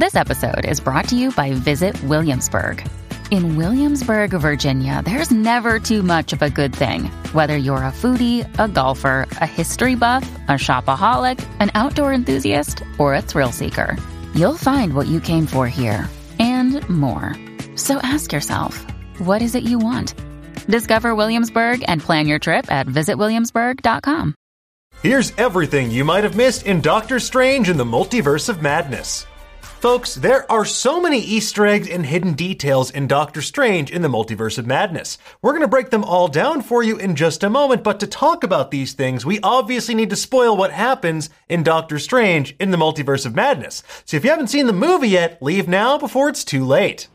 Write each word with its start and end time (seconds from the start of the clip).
This 0.00 0.16
episode 0.16 0.64
is 0.64 0.80
brought 0.80 1.08
to 1.08 1.14
you 1.14 1.30
by 1.30 1.52
Visit 1.52 2.02
Williamsburg. 2.04 2.82
In 3.30 3.56
Williamsburg, 3.56 4.30
Virginia, 4.30 5.02
there's 5.04 5.30
never 5.30 5.78
too 5.78 6.02
much 6.02 6.32
of 6.32 6.40
a 6.40 6.48
good 6.48 6.74
thing. 6.74 7.10
Whether 7.34 7.58
you're 7.58 7.84
a 7.84 7.92
foodie, 7.92 8.48
a 8.58 8.66
golfer, 8.66 9.28
a 9.42 9.46
history 9.46 9.96
buff, 9.96 10.22
a 10.48 10.52
shopaholic, 10.52 11.38
an 11.60 11.70
outdoor 11.74 12.14
enthusiast, 12.14 12.82
or 12.96 13.14
a 13.14 13.20
thrill 13.20 13.52
seeker, 13.52 13.94
you'll 14.34 14.56
find 14.56 14.94
what 14.94 15.06
you 15.06 15.20
came 15.20 15.44
for 15.44 15.68
here 15.68 16.08
and 16.38 16.80
more. 16.88 17.36
So 17.76 17.98
ask 18.02 18.32
yourself, 18.32 18.78
what 19.18 19.42
is 19.42 19.54
it 19.54 19.64
you 19.64 19.78
want? 19.78 20.14
Discover 20.66 21.14
Williamsburg 21.14 21.84
and 21.88 22.00
plan 22.00 22.26
your 22.26 22.38
trip 22.38 22.72
at 22.72 22.86
visitwilliamsburg.com. 22.86 24.34
Here's 25.02 25.32
everything 25.36 25.90
you 25.90 26.06
might 26.06 26.24
have 26.24 26.36
missed 26.36 26.64
in 26.64 26.80
Doctor 26.80 27.20
Strange 27.20 27.68
in 27.68 27.76
the 27.76 27.84
Multiverse 27.84 28.48
of 28.48 28.62
Madness. 28.62 29.26
Folks, 29.80 30.14
there 30.14 30.50
are 30.52 30.66
so 30.66 31.00
many 31.00 31.20
Easter 31.20 31.64
eggs 31.64 31.88
and 31.88 32.04
hidden 32.04 32.34
details 32.34 32.90
in 32.90 33.06
Doctor 33.06 33.40
Strange 33.40 33.90
in 33.90 34.02
the 34.02 34.08
Multiverse 34.08 34.58
of 34.58 34.66
Madness. 34.66 35.16
We're 35.40 35.52
going 35.52 35.62
to 35.62 35.68
break 35.68 35.88
them 35.88 36.04
all 36.04 36.28
down 36.28 36.60
for 36.60 36.82
you 36.82 36.98
in 36.98 37.16
just 37.16 37.42
a 37.42 37.48
moment, 37.48 37.82
but 37.82 37.98
to 38.00 38.06
talk 38.06 38.44
about 38.44 38.70
these 38.70 38.92
things, 38.92 39.24
we 39.24 39.40
obviously 39.42 39.94
need 39.94 40.10
to 40.10 40.16
spoil 40.16 40.54
what 40.54 40.70
happens 40.70 41.30
in 41.48 41.62
Doctor 41.62 41.98
Strange 41.98 42.54
in 42.60 42.72
the 42.72 42.76
Multiverse 42.76 43.24
of 43.24 43.34
Madness. 43.34 43.82
So 44.04 44.18
if 44.18 44.24
you 44.24 44.28
haven't 44.28 44.48
seen 44.48 44.66
the 44.66 44.74
movie 44.74 45.08
yet, 45.08 45.42
leave 45.42 45.66
now 45.66 45.96
before 45.96 46.28
it's 46.28 46.44
too 46.44 46.66
late. 46.66 47.08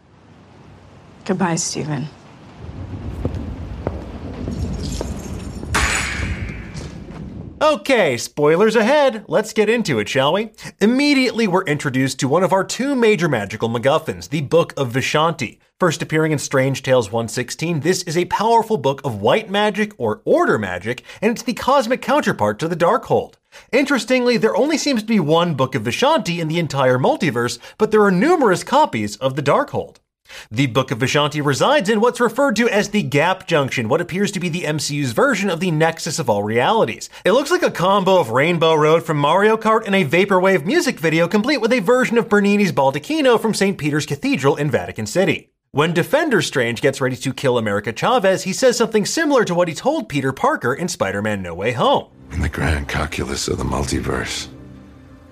Goodbye, 1.24 1.58
Stephen. 1.58 2.08
Okay, 7.62 8.18
spoilers 8.18 8.76
ahead. 8.76 9.24
Let's 9.30 9.54
get 9.54 9.70
into 9.70 10.00
it, 10.00 10.10
shall 10.10 10.34
we? 10.34 10.52
Immediately, 10.82 11.48
we're 11.48 11.64
introduced 11.64 12.20
to 12.20 12.28
one 12.28 12.44
of 12.44 12.52
our 12.52 12.66
two 12.66 12.96
major 12.96 13.30
magical 13.30 13.70
MacGuffins, 13.70 14.28
the 14.28 14.42
Book 14.42 14.74
of 14.76 14.92
Vishanti. 14.92 15.60
First 15.80 16.02
appearing 16.02 16.34
in 16.34 16.38
Strange 16.38 16.84
Tales 16.84 17.12
116, 17.14 17.80
this 17.80 18.04
is 18.04 18.18
a 18.18 18.26
powerful 18.26 18.76
book 18.76 19.00
of 19.06 19.22
white 19.22 19.50
magic 19.50 19.94
or 19.98 20.22
order 20.26 20.58
magic, 20.58 21.04
and 21.22 21.32
it's 21.32 21.44
the 21.44 21.54
cosmic 21.54 22.02
counterpart 22.02 22.60
to 22.60 22.68
the 22.68 22.76
Darkhold. 22.76 23.36
Interestingly, 23.72 24.36
there 24.36 24.56
only 24.56 24.78
seems 24.78 25.02
to 25.02 25.08
be 25.08 25.22
one 25.22 25.56
Book 25.56 25.76
of 25.76 25.84
Vishanti 25.84 26.40
in 26.40 26.50
the 26.50 26.60
entire 26.60 27.00
multiverse, 27.00 27.58
but 27.78 27.92
there 27.92 28.04
are 28.04 28.12
numerous 28.12 28.66
copies 28.66 29.16
of 29.18 29.38
the 29.38 29.44
Darkhold. 29.44 29.98
The 30.52 30.68
Book 30.68 30.92
of 30.92 31.00
Vishanti 31.00 31.44
resides 31.44 31.90
in 31.90 32.00
what's 32.00 32.20
referred 32.20 32.56
to 32.58 32.70
as 32.70 32.90
the 32.90 33.04
Gap 33.04 33.48
Junction, 33.48 33.90
what 33.90 34.02
appears 34.02 34.32
to 34.32 34.40
be 34.40 34.50
the 34.50 34.64
MCU's 34.64 35.12
version 35.12 35.50
of 35.50 35.60
the 35.60 35.72
Nexus 35.72 36.20
of 36.20 36.30
all 36.30 36.44
realities. 36.44 37.10
It 37.24 37.32
looks 37.32 37.52
like 37.52 37.64
a 37.64 37.72
combo 37.72 38.20
of 38.20 38.30
Rainbow 38.30 38.76
Road 38.76 39.04
from 39.04 39.18
Mario 39.18 39.58
Kart 39.58 39.86
and 39.86 39.96
a 39.96 40.06
Vaporwave 40.06 40.66
music 40.66 41.00
video, 41.00 41.28
complete 41.28 41.62
with 41.62 41.74
a 41.74 41.80
version 41.80 42.18
of 42.18 42.30
Bernini's 42.30 42.72
Baldacchino 42.72 43.40
from 43.40 43.54
St. 43.54 43.78
Peter's 43.78 44.06
Cathedral 44.06 44.56
in 44.56 44.70
Vatican 44.70 45.06
City. 45.06 45.52
When 45.72 45.94
Defender 45.94 46.42
Strange 46.42 46.82
gets 46.82 47.02
ready 47.02 47.18
to 47.18 47.34
kill 47.34 47.58
America 47.58 47.92
Chavez, 47.92 48.44
he 48.44 48.54
says 48.54 48.78
something 48.78 49.06
similar 49.06 49.44
to 49.44 49.54
what 49.54 49.68
he 49.68 49.74
told 49.74 50.08
Peter 50.08 50.32
Parker 50.32 50.74
in 50.74 50.88
Spider 50.88 51.22
Man 51.22 51.42
No 51.42 51.54
Way 51.54 51.74
Home. 51.74 52.08
In 52.32 52.42
the 52.42 52.50
grand 52.50 52.88
calculus 52.88 53.48
of 53.50 53.58
the 53.58 53.66
multiverse, 53.66 54.48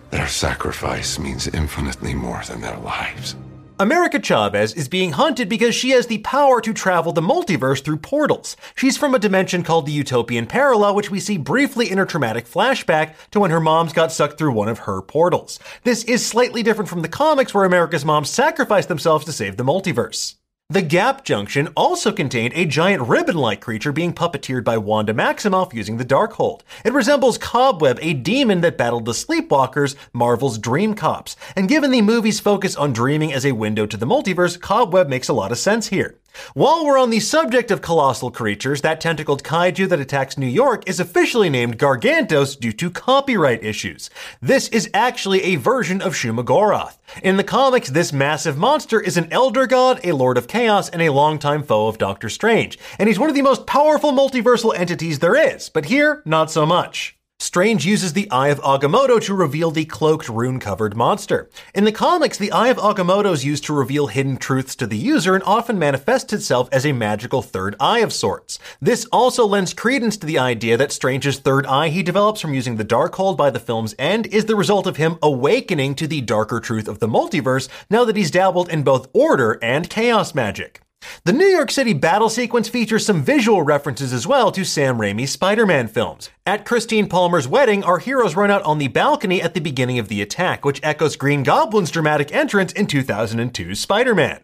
their 0.09 0.27
sacrifice 0.27 1.17
means 1.17 1.47
infinitely 1.47 2.13
more 2.13 2.41
than 2.45 2.59
their 2.59 2.77
lives. 2.77 3.35
America 3.79 4.19
Chavez 4.19 4.73
is 4.75 4.87
being 4.87 5.13
hunted 5.13 5.49
because 5.49 5.73
she 5.73 5.89
has 5.89 6.05
the 6.05 6.19
power 6.19 6.61
to 6.61 6.73
travel 6.73 7.11
the 7.11 7.21
multiverse 7.21 7.83
through 7.83 7.97
portals. 7.97 8.55
She's 8.75 8.97
from 8.97 9.15
a 9.15 9.19
dimension 9.19 9.63
called 9.63 9.87
the 9.87 9.91
Utopian 9.91 10.45
Parallel, 10.45 10.93
which 10.93 11.09
we 11.09 11.19
see 11.19 11.37
briefly 11.37 11.89
in 11.89 11.97
her 11.97 12.05
traumatic 12.05 12.45
flashback 12.45 13.15
to 13.31 13.39
when 13.39 13.49
her 13.49 13.59
moms 13.59 13.91
got 13.91 14.11
sucked 14.11 14.37
through 14.37 14.53
one 14.53 14.69
of 14.69 14.79
her 14.79 15.01
portals. 15.01 15.59
This 15.83 16.03
is 16.03 16.23
slightly 16.23 16.61
different 16.61 16.87
from 16.87 17.01
the 17.01 17.09
comics 17.09 17.53
where 17.53 17.65
America's 17.65 18.05
moms 18.05 18.29
sacrificed 18.29 18.89
themselves 18.89 19.25
to 19.25 19.33
save 19.33 19.57
the 19.57 19.63
multiverse. 19.63 20.35
The 20.73 20.81
Gap 20.81 21.23
Junction 21.23 21.67
also 21.75 22.11
contained 22.11 22.55
a 22.55 22.65
giant 22.65 23.03
ribbon 23.03 23.35
like 23.35 23.61
creature 23.61 23.91
being 23.91 24.11
puppeteered 24.11 24.63
by 24.63 24.79
Wanda 24.79 25.13
Maximoff 25.13 25.71
using 25.71 25.97
the 25.97 26.03
Darkhold. 26.03 26.61
It 26.83 26.93
resembles 26.93 27.37
Cobweb, 27.37 27.99
a 28.01 28.15
demon 28.15 28.61
that 28.61 28.75
battled 28.75 29.05
the 29.05 29.11
Sleepwalkers, 29.11 29.95
Marvel's 30.13 30.57
Dream 30.57 30.95
Cops. 30.95 31.35
And 31.55 31.69
given 31.69 31.91
the 31.91 32.01
movie's 32.01 32.39
focus 32.39 32.75
on 32.75 32.91
dreaming 32.91 33.31
as 33.31 33.45
a 33.45 33.51
window 33.51 33.85
to 33.85 33.97
the 33.97 34.07
multiverse, 34.07 34.59
Cobweb 34.59 35.07
makes 35.09 35.29
a 35.29 35.33
lot 35.33 35.51
of 35.51 35.59
sense 35.59 35.89
here. 35.89 36.17
While 36.53 36.85
we're 36.85 36.97
on 36.97 37.09
the 37.09 37.19
subject 37.19 37.71
of 37.71 37.81
colossal 37.81 38.31
creatures, 38.31 38.81
that 38.81 39.01
tentacled 39.01 39.43
kaiju 39.43 39.89
that 39.89 39.99
attacks 39.99 40.37
New 40.37 40.47
York 40.47 40.87
is 40.87 40.99
officially 40.99 41.49
named 41.49 41.79
Gargantos 41.79 42.59
due 42.59 42.71
to 42.73 42.89
copyright 42.89 43.63
issues. 43.63 44.09
This 44.41 44.67
is 44.69 44.89
actually 44.93 45.43
a 45.43 45.55
version 45.55 46.01
of 46.01 46.13
Shuma-Gorath. 46.13 46.97
In 47.21 47.37
the 47.37 47.43
comics, 47.43 47.89
this 47.89 48.13
massive 48.13 48.57
monster 48.57 48.99
is 48.99 49.17
an 49.17 49.27
elder 49.31 49.67
god, 49.67 49.99
a 50.03 50.11
lord 50.11 50.37
of 50.37 50.47
chaos, 50.47 50.89
and 50.89 51.01
a 51.01 51.11
longtime 51.11 51.63
foe 51.63 51.87
of 51.87 51.97
Doctor 51.97 52.29
Strange. 52.29 52.77
And 52.99 53.07
he's 53.07 53.19
one 53.19 53.29
of 53.29 53.35
the 53.35 53.41
most 53.41 53.65
powerful 53.65 54.11
multiversal 54.11 54.77
entities 54.77 55.19
there 55.19 55.35
is, 55.35 55.69
but 55.69 55.85
here, 55.85 56.21
not 56.25 56.51
so 56.51 56.65
much. 56.65 57.17
Strange 57.43 57.85
uses 57.85 58.13
the 58.13 58.31
Eye 58.31 58.47
of 58.47 58.61
Agamotto 58.61 59.19
to 59.19 59.33
reveal 59.33 59.69
the 59.69 59.83
cloaked, 59.83 60.29
rune 60.29 60.61
covered 60.61 60.95
monster. 60.95 61.49
In 61.75 61.83
the 61.83 61.91
comics, 61.91 62.37
the 62.37 62.53
Eye 62.53 62.69
of 62.69 62.77
Agamotto 62.77 63.33
is 63.33 63.43
used 63.43 63.65
to 63.65 63.73
reveal 63.73 64.07
hidden 64.07 64.37
truths 64.37 64.77
to 64.77 64.87
the 64.87 64.95
user 64.95 65.35
and 65.35 65.43
often 65.43 65.77
manifests 65.77 66.31
itself 66.31 66.69
as 66.71 66.85
a 66.85 66.93
magical 66.93 67.41
third 67.41 67.75
eye 67.81 67.99
of 67.99 68.13
sorts. 68.13 68.59
This 68.81 69.05
also 69.11 69.45
lends 69.45 69.73
credence 69.73 70.15
to 70.17 70.25
the 70.25 70.39
idea 70.39 70.77
that 70.77 70.93
Strange's 70.93 71.37
third 71.37 71.65
eye 71.65 71.89
he 71.89 72.01
develops 72.01 72.39
from 72.39 72.53
using 72.53 72.77
the 72.77 72.85
Darkhold 72.85 73.35
by 73.35 73.49
the 73.49 73.59
film's 73.59 73.93
end 73.99 74.25
is 74.27 74.45
the 74.45 74.55
result 74.55 74.87
of 74.87 74.95
him 74.95 75.17
awakening 75.21 75.95
to 75.95 76.07
the 76.07 76.21
darker 76.21 76.61
truth 76.61 76.87
of 76.87 76.99
the 76.99 77.09
multiverse 77.09 77.67
now 77.89 78.05
that 78.05 78.15
he's 78.15 78.31
dabbled 78.31 78.69
in 78.69 78.83
both 78.83 79.09
order 79.11 79.59
and 79.61 79.89
chaos 79.89 80.33
magic. 80.33 80.82
The 81.23 81.33
New 81.33 81.45
York 81.45 81.71
City 81.71 81.93
battle 81.93 82.29
sequence 82.29 82.69
features 82.69 83.05
some 83.05 83.21
visual 83.23 83.61
references 83.61 84.13
as 84.13 84.27
well 84.27 84.51
to 84.51 84.63
Sam 84.63 84.97
Raimi's 84.97 85.31
Spider 85.31 85.65
Man 85.65 85.87
films. 85.87 86.29
At 86.45 86.65
Christine 86.65 87.07
Palmer's 87.07 87.47
wedding, 87.47 87.83
our 87.83 87.99
heroes 87.99 88.35
run 88.35 88.51
out 88.51 88.63
on 88.63 88.77
the 88.77 88.87
balcony 88.87 89.41
at 89.41 89.53
the 89.53 89.61
beginning 89.61 89.99
of 89.99 90.07
the 90.07 90.21
attack, 90.21 90.65
which 90.65 90.81
echoes 90.83 91.15
Green 91.15 91.43
Goblin's 91.43 91.91
dramatic 91.91 92.33
entrance 92.33 92.73
in 92.73 92.87
2002's 92.87 93.79
Spider 93.79 94.15
Man. 94.15 94.41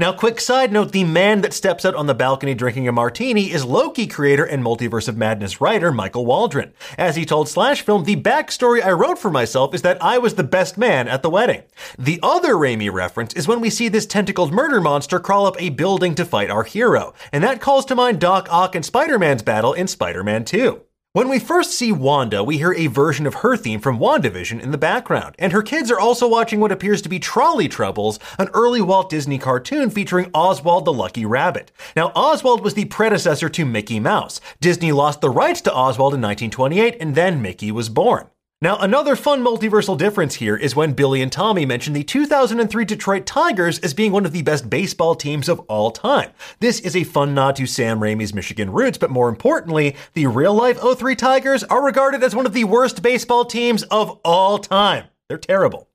Now, 0.00 0.14
quick 0.14 0.40
side 0.40 0.72
note 0.72 0.92
the 0.92 1.04
man 1.04 1.42
that 1.42 1.52
steps 1.52 1.84
out 1.84 1.94
on 1.94 2.06
the 2.06 2.14
balcony 2.14 2.54
drinking 2.54 2.88
a 2.88 2.92
martini 2.92 3.52
is 3.52 3.66
Loki 3.66 4.06
creator 4.06 4.46
and 4.46 4.64
Multiverse 4.64 5.08
of 5.08 5.18
Madness 5.18 5.60
writer 5.60 5.92
Michael 5.92 6.24
Waldron. 6.24 6.72
As 6.96 7.16
he 7.16 7.26
told 7.26 7.50
Slash 7.50 7.82
Film, 7.82 8.04
the 8.04 8.16
backstory 8.16 8.82
I 8.82 8.92
wrote 8.92 9.18
for 9.18 9.30
myself 9.30 9.74
is 9.74 9.82
that 9.82 10.02
I 10.02 10.16
was 10.16 10.36
the 10.36 10.42
best 10.42 10.78
man 10.78 11.06
at 11.06 11.22
the 11.22 11.28
wedding. 11.28 11.64
The 11.98 12.18
other 12.22 12.54
Raimi 12.54 12.90
reference 12.90 13.34
is 13.34 13.46
when 13.46 13.60
we 13.60 13.68
see 13.68 13.88
this 13.88 14.06
tentacled 14.06 14.54
murder 14.54 14.80
monster 14.80 15.20
crawl 15.20 15.44
up 15.44 15.60
a 15.60 15.68
building 15.68 16.14
to 16.14 16.24
fight 16.24 16.48
our 16.48 16.64
hero, 16.64 17.12
and 17.30 17.44
that 17.44 17.60
calls 17.60 17.84
to 17.84 17.94
mind 17.94 18.20
Doc 18.20 18.48
Ock 18.50 18.74
and 18.74 18.86
Spider 18.86 19.18
Man's 19.18 19.42
battle 19.42 19.74
in 19.74 19.86
Spider 19.86 20.24
Man 20.24 20.46
2. 20.46 20.80
When 21.12 21.28
we 21.28 21.40
first 21.40 21.72
see 21.72 21.90
Wanda, 21.90 22.44
we 22.44 22.58
hear 22.58 22.72
a 22.72 22.86
version 22.86 23.26
of 23.26 23.34
her 23.34 23.56
theme 23.56 23.80
from 23.80 23.98
WandaVision 23.98 24.60
in 24.62 24.70
the 24.70 24.78
background, 24.78 25.34
and 25.40 25.52
her 25.52 25.60
kids 25.60 25.90
are 25.90 25.98
also 25.98 26.28
watching 26.28 26.60
what 26.60 26.70
appears 26.70 27.02
to 27.02 27.08
be 27.08 27.18
Trolley 27.18 27.66
Troubles, 27.66 28.20
an 28.38 28.48
early 28.54 28.80
Walt 28.80 29.10
Disney 29.10 29.36
cartoon 29.36 29.90
featuring 29.90 30.30
Oswald 30.32 30.84
the 30.84 30.92
Lucky 30.92 31.26
Rabbit. 31.26 31.72
Now, 31.96 32.12
Oswald 32.14 32.62
was 32.62 32.74
the 32.74 32.84
predecessor 32.84 33.48
to 33.48 33.64
Mickey 33.64 33.98
Mouse. 33.98 34.40
Disney 34.60 34.92
lost 34.92 35.20
the 35.20 35.30
rights 35.30 35.60
to 35.62 35.74
Oswald 35.74 36.14
in 36.14 36.20
1928, 36.20 36.98
and 37.00 37.16
then 37.16 37.42
Mickey 37.42 37.72
was 37.72 37.88
born. 37.88 38.28
Now, 38.62 38.76
another 38.76 39.16
fun 39.16 39.42
multiversal 39.42 39.96
difference 39.96 40.34
here 40.34 40.54
is 40.54 40.76
when 40.76 40.92
Billy 40.92 41.22
and 41.22 41.32
Tommy 41.32 41.64
mention 41.64 41.94
the 41.94 42.02
2003 42.02 42.84
Detroit 42.84 43.24
Tigers 43.24 43.78
as 43.78 43.94
being 43.94 44.12
one 44.12 44.26
of 44.26 44.32
the 44.32 44.42
best 44.42 44.68
baseball 44.68 45.14
teams 45.14 45.48
of 45.48 45.60
all 45.60 45.90
time. 45.90 46.32
This 46.58 46.78
is 46.80 46.94
a 46.94 47.04
fun 47.04 47.32
nod 47.32 47.56
to 47.56 47.64
Sam 47.64 48.00
Raimi's 48.00 48.34
Michigan 48.34 48.70
roots, 48.70 48.98
but 48.98 49.08
more 49.08 49.30
importantly, 49.30 49.96
the 50.12 50.26
real 50.26 50.52
life 50.52 50.78
03 50.78 51.16
Tigers 51.16 51.64
are 51.64 51.82
regarded 51.82 52.22
as 52.22 52.36
one 52.36 52.44
of 52.44 52.52
the 52.52 52.64
worst 52.64 53.00
baseball 53.00 53.46
teams 53.46 53.82
of 53.84 54.10
all 54.26 54.58
time. 54.58 55.06
They're 55.28 55.38
terrible. 55.38 55.89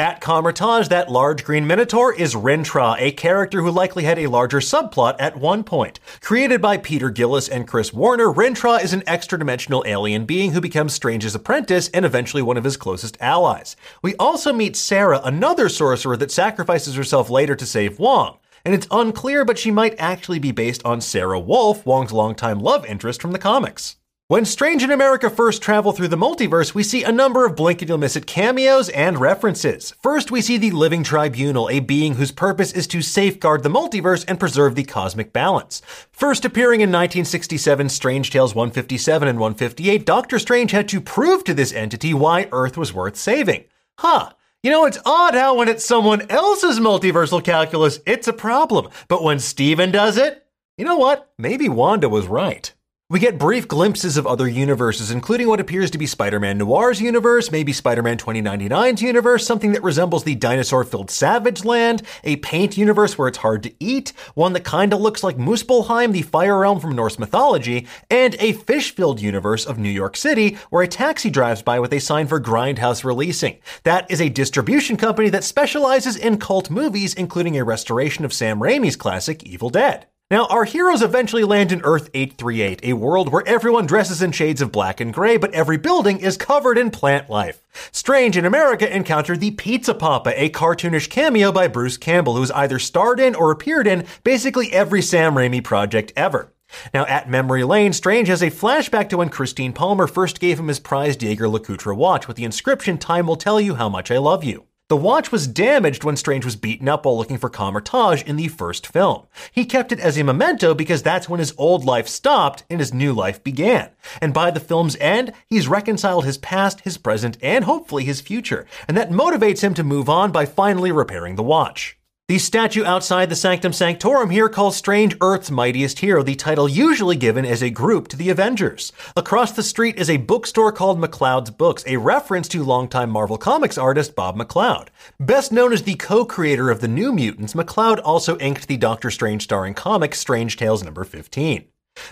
At 0.00 0.22
Kamar-Taj, 0.22 0.88
that 0.88 1.10
large 1.10 1.44
green 1.44 1.66
minotaur 1.66 2.14
is 2.14 2.34
Rintrah, 2.34 2.96
a 2.98 3.12
character 3.12 3.60
who 3.60 3.70
likely 3.70 4.04
had 4.04 4.18
a 4.18 4.28
larger 4.28 4.60
subplot 4.60 5.16
at 5.18 5.36
one 5.36 5.62
point. 5.62 6.00
Created 6.22 6.62
by 6.62 6.78
Peter 6.78 7.10
Gillis 7.10 7.50
and 7.50 7.68
Chris 7.68 7.92
Warner, 7.92 8.32
Rintrah 8.32 8.82
is 8.82 8.94
an 8.94 9.02
extra-dimensional 9.06 9.84
alien 9.86 10.24
being 10.24 10.52
who 10.52 10.60
becomes 10.62 10.94
Strange's 10.94 11.34
apprentice 11.34 11.90
and 11.90 12.06
eventually 12.06 12.42
one 12.42 12.56
of 12.56 12.64
his 12.64 12.78
closest 12.78 13.18
allies. 13.20 13.76
We 14.00 14.14
also 14.16 14.54
meet 14.54 14.74
Sarah, 14.74 15.20
another 15.22 15.68
sorcerer 15.68 16.16
that 16.16 16.32
sacrifices 16.32 16.94
herself 16.94 17.28
later 17.28 17.54
to 17.54 17.66
save 17.66 17.98
Wong. 17.98 18.38
And 18.64 18.74
it's 18.74 18.86
unclear, 18.90 19.44
but 19.44 19.58
she 19.58 19.70
might 19.70 19.94
actually 19.98 20.38
be 20.38 20.50
based 20.50 20.82
on 20.82 21.02
Sarah 21.02 21.38
Wolf, 21.38 21.84
Wong's 21.84 22.10
longtime 22.10 22.60
love 22.60 22.86
interest 22.86 23.20
from 23.20 23.32
the 23.32 23.38
comics. 23.38 23.96
When 24.30 24.44
Strange 24.44 24.84
in 24.84 24.92
America 24.92 25.28
first 25.28 25.60
travel 25.60 25.90
through 25.90 26.06
the 26.06 26.16
multiverse, 26.16 26.72
we 26.72 26.84
see 26.84 27.02
a 27.02 27.10
number 27.10 27.44
of 27.44 27.56
blink 27.56 27.82
and 27.82 27.88
you'll 27.88 27.98
miss 27.98 28.14
it 28.14 28.28
cameos 28.28 28.88
and 28.90 29.18
references. 29.18 29.92
First, 30.04 30.30
we 30.30 30.40
see 30.40 30.56
the 30.56 30.70
Living 30.70 31.02
Tribunal, 31.02 31.68
a 31.68 31.80
being 31.80 32.14
whose 32.14 32.30
purpose 32.30 32.70
is 32.70 32.86
to 32.86 33.02
safeguard 33.02 33.64
the 33.64 33.68
multiverse 33.68 34.24
and 34.28 34.38
preserve 34.38 34.76
the 34.76 34.84
cosmic 34.84 35.32
balance. 35.32 35.82
First 36.12 36.44
appearing 36.44 36.80
in 36.80 36.90
1967 36.90 37.88
Strange 37.88 38.30
Tales 38.30 38.54
157 38.54 39.26
and 39.26 39.40
158, 39.40 40.06
Doctor 40.06 40.38
Strange 40.38 40.70
had 40.70 40.88
to 40.90 41.00
prove 41.00 41.42
to 41.42 41.52
this 41.52 41.72
entity 41.72 42.14
why 42.14 42.46
Earth 42.52 42.76
was 42.76 42.94
worth 42.94 43.16
saving. 43.16 43.64
Huh. 43.98 44.30
You 44.62 44.70
know, 44.70 44.84
it's 44.84 44.98
odd 45.04 45.34
how 45.34 45.56
when 45.56 45.66
it's 45.66 45.84
someone 45.84 46.30
else's 46.30 46.78
multiversal 46.78 47.42
calculus, 47.42 47.98
it's 48.06 48.28
a 48.28 48.32
problem. 48.32 48.90
But 49.08 49.24
when 49.24 49.40
Stephen 49.40 49.90
does 49.90 50.16
it, 50.16 50.46
you 50.78 50.84
know 50.84 50.98
what? 50.98 51.32
Maybe 51.36 51.68
Wanda 51.68 52.08
was 52.08 52.28
right. 52.28 52.72
We 53.10 53.18
get 53.18 53.38
brief 53.40 53.66
glimpses 53.66 54.16
of 54.16 54.24
other 54.24 54.46
universes, 54.46 55.10
including 55.10 55.48
what 55.48 55.58
appears 55.58 55.90
to 55.90 55.98
be 55.98 56.06
Spider 56.06 56.38
Man 56.38 56.58
Noir's 56.58 57.00
universe, 57.00 57.50
maybe 57.50 57.72
Spider 57.72 58.04
Man 58.04 58.18
2099's 58.18 59.02
universe, 59.02 59.44
something 59.44 59.72
that 59.72 59.82
resembles 59.82 60.22
the 60.22 60.36
dinosaur 60.36 60.84
filled 60.84 61.10
Savage 61.10 61.64
Land, 61.64 62.02
a 62.22 62.36
paint 62.36 62.76
universe 62.76 63.18
where 63.18 63.26
it's 63.26 63.38
hard 63.38 63.64
to 63.64 63.72
eat, 63.80 64.12
one 64.34 64.52
that 64.52 64.64
kinda 64.64 64.96
looks 64.96 65.24
like 65.24 65.36
Muspelheim, 65.36 66.12
the 66.12 66.22
fire 66.22 66.60
realm 66.60 66.78
from 66.78 66.94
Norse 66.94 67.18
mythology, 67.18 67.88
and 68.08 68.36
a 68.38 68.52
fish 68.52 68.94
filled 68.94 69.20
universe 69.20 69.66
of 69.66 69.76
New 69.76 69.90
York 69.90 70.16
City 70.16 70.56
where 70.70 70.84
a 70.84 70.86
taxi 70.86 71.30
drives 71.30 71.62
by 71.62 71.80
with 71.80 71.92
a 71.92 71.98
sign 71.98 72.28
for 72.28 72.40
Grindhouse 72.40 73.02
Releasing. 73.02 73.56
That 73.82 74.08
is 74.08 74.20
a 74.20 74.28
distribution 74.28 74.96
company 74.96 75.30
that 75.30 75.42
specializes 75.42 76.14
in 76.14 76.38
cult 76.38 76.70
movies, 76.70 77.14
including 77.14 77.58
a 77.58 77.64
restoration 77.64 78.24
of 78.24 78.32
Sam 78.32 78.60
Raimi's 78.60 78.94
classic 78.94 79.42
Evil 79.42 79.68
Dead. 79.68 80.06
Now, 80.30 80.46
our 80.46 80.64
heroes 80.64 81.02
eventually 81.02 81.42
land 81.42 81.72
in 81.72 81.80
Earth 81.82 82.08
838, 82.14 82.84
a 82.84 82.92
world 82.92 83.32
where 83.32 83.42
everyone 83.48 83.86
dresses 83.86 84.22
in 84.22 84.30
shades 84.30 84.62
of 84.62 84.70
black 84.70 85.00
and 85.00 85.12
gray, 85.12 85.36
but 85.36 85.52
every 85.52 85.76
building 85.76 86.20
is 86.20 86.36
covered 86.36 86.78
in 86.78 86.92
plant 86.92 87.28
life. 87.28 87.64
Strange 87.90 88.36
in 88.36 88.44
America 88.44 88.94
encountered 88.94 89.40
the 89.40 89.50
Pizza 89.50 89.92
Poppa, 89.92 90.40
a 90.40 90.48
cartoonish 90.50 91.10
cameo 91.10 91.50
by 91.50 91.66
Bruce 91.66 91.96
Campbell, 91.96 92.36
who's 92.36 92.52
either 92.52 92.78
starred 92.78 93.18
in 93.18 93.34
or 93.34 93.50
appeared 93.50 93.88
in 93.88 94.06
basically 94.22 94.72
every 94.72 95.02
Sam 95.02 95.34
Raimi 95.34 95.64
project 95.64 96.12
ever. 96.14 96.52
Now, 96.94 97.06
at 97.06 97.28
Memory 97.28 97.64
Lane, 97.64 97.92
Strange 97.92 98.28
has 98.28 98.40
a 98.40 98.52
flashback 98.52 99.08
to 99.08 99.16
when 99.16 99.30
Christine 99.30 99.72
Palmer 99.72 100.06
first 100.06 100.38
gave 100.38 100.60
him 100.60 100.68
his 100.68 100.78
prized 100.78 101.24
Jaeger 101.24 101.48
LeCoultre 101.48 101.96
watch 101.96 102.28
with 102.28 102.36
the 102.36 102.44
inscription, 102.44 102.98
Time 102.98 103.26
will 103.26 103.34
tell 103.34 103.60
you 103.60 103.74
how 103.74 103.88
much 103.88 104.12
I 104.12 104.18
love 104.18 104.44
you. 104.44 104.69
The 104.90 104.96
watch 104.96 105.30
was 105.30 105.46
damaged 105.46 106.02
when 106.02 106.16
Strange 106.16 106.44
was 106.44 106.56
beaten 106.56 106.88
up 106.88 107.04
while 107.04 107.16
looking 107.16 107.38
for 107.38 107.48
Kamar-Taj 107.48 108.24
in 108.24 108.34
the 108.34 108.48
first 108.48 108.88
film. 108.88 109.28
He 109.52 109.64
kept 109.64 109.92
it 109.92 110.00
as 110.00 110.18
a 110.18 110.24
memento 110.24 110.74
because 110.74 111.00
that's 111.00 111.28
when 111.28 111.38
his 111.38 111.54
old 111.56 111.84
life 111.84 112.08
stopped 112.08 112.64
and 112.68 112.80
his 112.80 112.92
new 112.92 113.12
life 113.12 113.44
began. 113.44 113.90
And 114.20 114.34
by 114.34 114.50
the 114.50 114.58
film's 114.58 114.96
end, 114.96 115.32
he's 115.46 115.68
reconciled 115.68 116.24
his 116.24 116.38
past, 116.38 116.80
his 116.80 116.98
present, 116.98 117.38
and 117.40 117.66
hopefully 117.66 118.02
his 118.02 118.20
future. 118.20 118.66
And 118.88 118.96
that 118.96 119.10
motivates 119.10 119.60
him 119.60 119.74
to 119.74 119.84
move 119.84 120.08
on 120.08 120.32
by 120.32 120.44
finally 120.44 120.90
repairing 120.90 121.36
the 121.36 121.44
watch. 121.44 121.96
The 122.30 122.38
statue 122.38 122.84
outside 122.84 123.28
the 123.28 123.34
Sanctum 123.34 123.72
Sanctorum 123.72 124.30
here 124.30 124.48
calls 124.48 124.76
Strange 124.76 125.16
Earth's 125.20 125.50
mightiest 125.50 125.98
hero, 125.98 126.22
the 126.22 126.36
title 126.36 126.68
usually 126.68 127.16
given 127.16 127.44
as 127.44 127.60
a 127.60 127.70
group 127.70 128.06
to 128.06 128.16
the 128.16 128.30
Avengers. 128.30 128.92
Across 129.16 129.54
the 129.54 129.64
street 129.64 129.96
is 129.96 130.08
a 130.08 130.16
bookstore 130.16 130.70
called 130.70 131.00
McLeod's 131.00 131.50
Books, 131.50 131.82
a 131.88 131.96
reference 131.96 132.46
to 132.50 132.62
longtime 132.62 133.10
Marvel 133.10 133.36
Comics 133.36 133.76
artist 133.76 134.14
Bob 134.14 134.36
McLeod. 134.36 134.90
Best 135.18 135.50
known 135.50 135.72
as 135.72 135.82
the 135.82 135.96
co-creator 135.96 136.70
of 136.70 136.80
the 136.80 136.86
New 136.86 137.12
Mutants, 137.12 137.54
McLeod 137.54 138.00
also 138.04 138.38
inked 138.38 138.68
the 138.68 138.76
Doctor 138.76 139.10
Strange 139.10 139.42
starring 139.42 139.74
comic 139.74 140.14
Strange 140.14 140.56
Tales 140.56 140.84
number 140.84 141.02
15. 141.02 141.64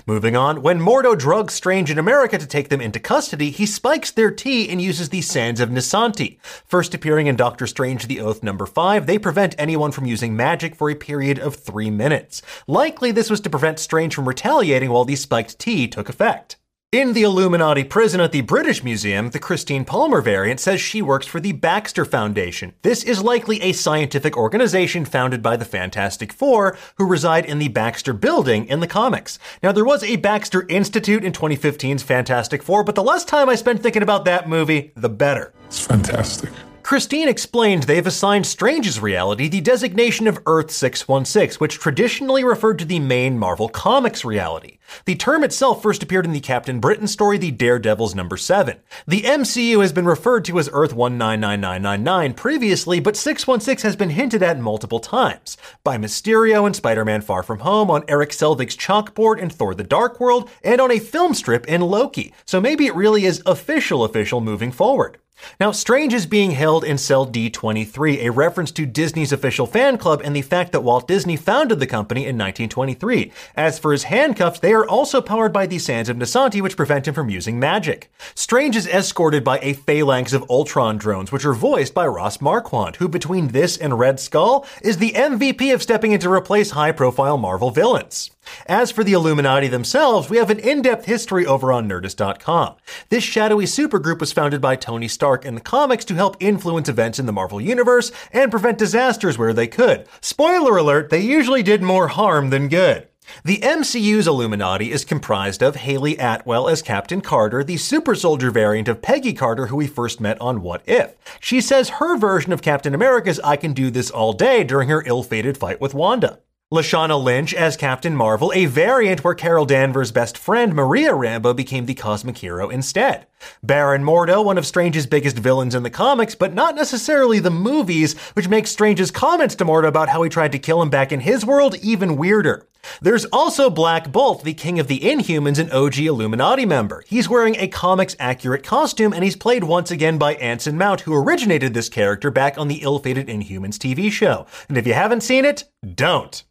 Moving 0.06 0.36
on, 0.36 0.62
when 0.62 0.80
Mordo 0.80 1.16
drugs 1.16 1.54
Strange 1.54 1.90
in 1.90 1.98
America 1.98 2.38
to 2.38 2.46
take 2.46 2.68
them 2.68 2.80
into 2.80 2.98
custody, 2.98 3.50
he 3.50 3.66
spikes 3.66 4.10
their 4.10 4.30
tea 4.30 4.68
and 4.68 4.80
uses 4.80 5.08
the 5.08 5.20
Sands 5.22 5.60
of 5.60 5.70
Nisanti. 5.70 6.38
First 6.64 6.94
appearing 6.94 7.26
in 7.26 7.36
Doctor 7.36 7.66
Strange 7.66 8.06
The 8.06 8.20
Oath 8.20 8.42
number 8.42 8.66
5, 8.66 9.06
they 9.06 9.18
prevent 9.18 9.54
anyone 9.58 9.92
from 9.92 10.06
using 10.06 10.36
magic 10.36 10.74
for 10.74 10.90
a 10.90 10.94
period 10.94 11.38
of 11.38 11.56
three 11.56 11.90
minutes. 11.90 12.42
Likely 12.66 13.10
this 13.10 13.30
was 13.30 13.40
to 13.40 13.50
prevent 13.50 13.78
Strange 13.78 14.14
from 14.14 14.28
retaliating 14.28 14.90
while 14.90 15.04
the 15.04 15.16
spiked 15.16 15.58
tea 15.58 15.88
took 15.88 16.08
effect. 16.08 16.57
In 16.90 17.12
the 17.12 17.22
Illuminati 17.22 17.84
prison 17.84 18.18
at 18.18 18.32
the 18.32 18.40
British 18.40 18.82
Museum, 18.82 19.28
the 19.28 19.38
Christine 19.38 19.84
Palmer 19.84 20.22
variant 20.22 20.58
says 20.58 20.80
she 20.80 21.02
works 21.02 21.26
for 21.26 21.38
the 21.38 21.52
Baxter 21.52 22.06
Foundation. 22.06 22.72
This 22.80 23.02
is 23.02 23.22
likely 23.22 23.60
a 23.60 23.72
scientific 23.72 24.38
organization 24.38 25.04
founded 25.04 25.42
by 25.42 25.58
the 25.58 25.66
Fantastic 25.66 26.32
Four, 26.32 26.78
who 26.96 27.06
reside 27.06 27.44
in 27.44 27.58
the 27.58 27.68
Baxter 27.68 28.14
building 28.14 28.64
in 28.64 28.80
the 28.80 28.86
comics. 28.86 29.38
Now, 29.62 29.70
there 29.70 29.84
was 29.84 30.02
a 30.02 30.16
Baxter 30.16 30.64
Institute 30.70 31.24
in 31.24 31.32
2015's 31.32 32.02
Fantastic 32.02 32.62
Four, 32.62 32.84
but 32.84 32.94
the 32.94 33.02
less 33.02 33.26
time 33.26 33.50
I 33.50 33.56
spent 33.56 33.82
thinking 33.82 34.02
about 34.02 34.24
that 34.24 34.48
movie, 34.48 34.92
the 34.96 35.10
better. 35.10 35.52
It's 35.66 35.84
fantastic. 35.84 36.48
Christine 36.88 37.28
explained 37.28 37.82
they've 37.82 38.06
assigned 38.06 38.46
Strange's 38.46 38.98
reality 38.98 39.46
the 39.46 39.60
designation 39.60 40.26
of 40.26 40.40
Earth 40.46 40.70
616, 40.70 41.58
which 41.58 41.78
traditionally 41.78 42.42
referred 42.42 42.78
to 42.78 42.86
the 42.86 42.98
main 42.98 43.38
Marvel 43.38 43.68
Comics 43.68 44.24
reality. 44.24 44.78
The 45.04 45.14
term 45.14 45.44
itself 45.44 45.82
first 45.82 46.02
appeared 46.02 46.24
in 46.24 46.32
the 46.32 46.40
Captain 46.40 46.80
Britain 46.80 47.06
story, 47.06 47.36
The 47.36 47.50
Daredevils 47.50 48.14
number 48.14 48.38
7. 48.38 48.78
The 49.06 49.20
MCU 49.20 49.82
has 49.82 49.92
been 49.92 50.06
referred 50.06 50.46
to 50.46 50.58
as 50.58 50.70
Earth 50.72 50.94
199999 50.94 52.32
previously, 52.32 53.00
but 53.00 53.18
616 53.18 53.86
has 53.86 53.94
been 53.94 54.08
hinted 54.08 54.42
at 54.42 54.58
multiple 54.58 54.98
times. 54.98 55.58
By 55.84 55.98
Mysterio 55.98 56.66
in 56.66 56.72
Spider-Man 56.72 57.20
Far 57.20 57.42
From 57.42 57.58
Home, 57.58 57.90
on 57.90 58.02
Erik 58.08 58.30
Selvig's 58.30 58.78
chalkboard 58.78 59.38
in 59.40 59.50
Thor 59.50 59.74
The 59.74 59.84
Dark 59.84 60.18
World, 60.20 60.48
and 60.64 60.80
on 60.80 60.90
a 60.90 60.98
film 60.98 61.34
strip 61.34 61.68
in 61.68 61.82
Loki. 61.82 62.32
So 62.46 62.62
maybe 62.62 62.86
it 62.86 62.94
really 62.94 63.26
is 63.26 63.42
official 63.44 64.04
official 64.04 64.40
moving 64.40 64.72
forward. 64.72 65.18
Now, 65.60 65.72
Strange 65.72 66.14
is 66.14 66.26
being 66.26 66.52
held 66.52 66.84
in 66.84 66.98
cell 66.98 67.26
D23, 67.26 68.24
a 68.24 68.30
reference 68.30 68.70
to 68.72 68.86
Disney's 68.86 69.32
official 69.32 69.66
fan 69.66 69.98
club 69.98 70.20
and 70.24 70.34
the 70.34 70.42
fact 70.42 70.72
that 70.72 70.82
Walt 70.82 71.08
Disney 71.08 71.36
founded 71.36 71.80
the 71.80 71.86
company 71.86 72.22
in 72.22 72.36
1923. 72.36 73.32
As 73.56 73.78
for 73.78 73.92
his 73.92 74.04
handcuffs, 74.04 74.60
they 74.60 74.72
are 74.72 74.86
also 74.86 75.20
powered 75.20 75.52
by 75.52 75.66
the 75.66 75.78
Sands 75.78 76.08
of 76.08 76.16
Nisanti, 76.16 76.60
which 76.60 76.76
prevent 76.76 77.08
him 77.08 77.14
from 77.14 77.30
using 77.30 77.58
magic. 77.58 78.10
Strange 78.34 78.76
is 78.76 78.86
escorted 78.86 79.44
by 79.44 79.58
a 79.60 79.74
phalanx 79.74 80.32
of 80.32 80.48
Ultron 80.50 80.96
drones, 80.98 81.32
which 81.32 81.44
are 81.44 81.54
voiced 81.54 81.94
by 81.94 82.06
Ross 82.06 82.40
Marquand, 82.40 82.96
who 82.96 83.08
between 83.08 83.48
this 83.48 83.76
and 83.76 83.98
Red 83.98 84.20
Skull 84.20 84.66
is 84.82 84.98
the 84.98 85.12
MVP 85.12 85.72
of 85.72 85.82
stepping 85.82 86.12
in 86.12 86.20
to 86.20 86.32
replace 86.32 86.70
high-profile 86.70 87.38
Marvel 87.38 87.70
villains. 87.70 88.30
As 88.66 88.90
for 88.90 89.04
the 89.04 89.12
Illuminati 89.12 89.68
themselves, 89.68 90.28
we 90.28 90.36
have 90.36 90.50
an 90.50 90.58
in-depth 90.58 91.06
history 91.06 91.46
over 91.46 91.72
on 91.72 91.88
Nerdist.com. 91.88 92.76
This 93.08 93.24
shadowy 93.24 93.64
supergroup 93.64 94.20
was 94.20 94.32
founded 94.32 94.60
by 94.60 94.76
Tony 94.76 95.08
Stark 95.08 95.44
in 95.44 95.54
the 95.54 95.60
comics 95.60 96.04
to 96.06 96.14
help 96.14 96.36
influence 96.40 96.88
events 96.88 97.18
in 97.18 97.26
the 97.26 97.32
Marvel 97.32 97.60
Universe 97.60 98.12
and 98.32 98.50
prevent 98.50 98.78
disasters 98.78 99.38
where 99.38 99.52
they 99.52 99.66
could. 99.66 100.06
Spoiler 100.20 100.76
alert, 100.76 101.10
they 101.10 101.20
usually 101.20 101.62
did 101.62 101.82
more 101.82 102.08
harm 102.08 102.50
than 102.50 102.68
good. 102.68 103.08
The 103.44 103.58
MCU's 103.58 104.26
Illuminati 104.26 104.90
is 104.90 105.04
comprised 105.04 105.62
of 105.62 105.76
Hayley 105.76 106.16
Atwell 106.18 106.68
as 106.68 106.82
Captain 106.82 107.20
Carter, 107.20 107.62
the 107.62 107.76
super 107.76 108.14
soldier 108.14 108.50
variant 108.50 108.88
of 108.88 109.02
Peggy 109.02 109.32
Carter, 109.32 109.66
who 109.66 109.76
we 109.76 109.86
first 109.86 110.20
met 110.20 110.40
on 110.40 110.62
What 110.62 110.82
If. 110.86 111.14
She 111.40 111.60
says 111.60 111.90
her 111.90 112.16
version 112.16 112.52
of 112.52 112.62
Captain 112.62 112.94
America's 112.94 113.40
I 113.40 113.56
can 113.56 113.72
do 113.72 113.90
this 113.90 114.10
all 114.10 114.32
day 114.32 114.64
during 114.64 114.88
her 114.88 115.02
ill 115.06 115.22
fated 115.22 115.58
fight 115.58 115.80
with 115.80 115.94
Wanda. 115.94 116.40
Lashana 116.70 117.18
Lynch 117.18 117.54
as 117.54 117.78
Captain 117.78 118.14
Marvel, 118.14 118.52
a 118.54 118.66
variant 118.66 119.24
where 119.24 119.32
Carol 119.32 119.64
Danvers' 119.64 120.12
best 120.12 120.36
friend 120.36 120.74
Maria 120.74 121.14
Rambo 121.14 121.54
became 121.54 121.86
the 121.86 121.94
cosmic 121.94 122.36
hero 122.36 122.68
instead. 122.68 123.26
Baron 123.62 124.04
Mordo, 124.04 124.44
one 124.44 124.58
of 124.58 124.66
Strange's 124.66 125.06
biggest 125.06 125.38
villains 125.38 125.74
in 125.74 125.82
the 125.82 125.88
comics, 125.88 126.34
but 126.34 126.52
not 126.52 126.74
necessarily 126.74 127.38
the 127.38 127.50
movies, 127.50 128.18
which 128.34 128.50
makes 128.50 128.70
Strange's 128.70 129.10
comments 129.10 129.54
to 129.54 129.64
Mordo 129.64 129.88
about 129.88 130.10
how 130.10 130.22
he 130.22 130.28
tried 130.28 130.52
to 130.52 130.58
kill 130.58 130.82
him 130.82 130.90
back 130.90 131.10
in 131.10 131.20
his 131.20 131.42
world 131.42 131.74
even 131.76 132.18
weirder. 132.18 132.66
There's 133.00 133.24
also 133.24 133.70
Black 133.70 134.12
Bolt, 134.12 134.44
the 134.44 134.52
king 134.52 134.78
of 134.78 134.88
the 134.88 135.00
Inhumans 135.00 135.58
and 135.58 135.72
OG 135.72 136.00
Illuminati 136.00 136.66
member. 136.66 137.02
He's 137.06 137.30
wearing 137.30 137.56
a 137.56 137.68
comics 137.68 138.14
accurate 138.20 138.62
costume 138.62 139.14
and 139.14 139.24
he's 139.24 139.36
played 139.36 139.64
once 139.64 139.90
again 139.90 140.18
by 140.18 140.34
Anson 140.34 140.76
Mount, 140.76 141.00
who 141.00 141.14
originated 141.14 141.72
this 141.72 141.88
character 141.88 142.30
back 142.30 142.58
on 142.58 142.68
the 142.68 142.82
ill 142.82 142.98
fated 142.98 143.28
Inhumans 143.28 143.78
TV 143.78 144.12
show. 144.12 144.46
And 144.68 144.76
if 144.76 144.86
you 144.86 144.92
haven't 144.92 145.22
seen 145.22 145.46
it, 145.46 145.64
don't. 145.94 146.44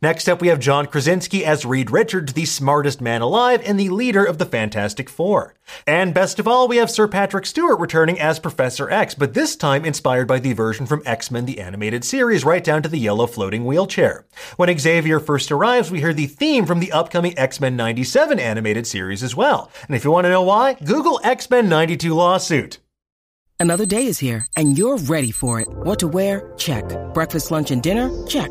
Next 0.00 0.28
up, 0.28 0.40
we 0.40 0.48
have 0.48 0.60
John 0.60 0.86
Krasinski 0.86 1.44
as 1.44 1.64
Reed 1.64 1.90
Richards, 1.90 2.32
the 2.32 2.44
smartest 2.44 3.00
man 3.00 3.22
alive 3.22 3.62
and 3.64 3.78
the 3.78 3.88
leader 3.88 4.24
of 4.24 4.38
the 4.38 4.46
Fantastic 4.46 5.08
Four. 5.08 5.54
And 5.86 6.14
best 6.14 6.38
of 6.38 6.46
all, 6.46 6.68
we 6.68 6.76
have 6.76 6.90
Sir 6.90 7.08
Patrick 7.08 7.46
Stewart 7.46 7.80
returning 7.80 8.20
as 8.20 8.38
Professor 8.38 8.90
X, 8.90 9.14
but 9.14 9.34
this 9.34 9.56
time 9.56 9.84
inspired 9.84 10.28
by 10.28 10.38
the 10.38 10.52
version 10.52 10.86
from 10.86 11.02
X 11.06 11.30
Men 11.30 11.46
the 11.46 11.60
Animated 11.60 12.04
Series, 12.04 12.44
right 12.44 12.62
down 12.62 12.82
to 12.82 12.88
the 12.88 12.98
yellow 12.98 13.26
floating 13.26 13.64
wheelchair. 13.64 14.26
When 14.56 14.76
Xavier 14.78 15.20
first 15.20 15.50
arrives, 15.50 15.90
we 15.90 16.00
hear 16.00 16.14
the 16.14 16.26
theme 16.26 16.66
from 16.66 16.80
the 16.80 16.92
upcoming 16.92 17.36
X 17.38 17.60
Men 17.60 17.76
97 17.76 18.38
animated 18.38 18.86
series 18.86 19.22
as 19.22 19.34
well. 19.34 19.70
And 19.86 19.96
if 19.96 20.04
you 20.04 20.10
want 20.10 20.24
to 20.26 20.30
know 20.30 20.42
why, 20.42 20.74
Google 20.74 21.20
X 21.24 21.48
Men 21.50 21.68
92 21.68 22.14
lawsuit. 22.14 22.78
Another 23.60 23.86
day 23.86 24.06
is 24.06 24.18
here, 24.18 24.46
and 24.56 24.76
you're 24.76 24.98
ready 24.98 25.30
for 25.30 25.60
it. 25.60 25.68
What 25.68 25.98
to 26.00 26.08
wear? 26.08 26.52
Check. 26.58 26.84
Breakfast, 27.14 27.50
lunch, 27.50 27.70
and 27.70 27.82
dinner? 27.82 28.10
Check. 28.26 28.50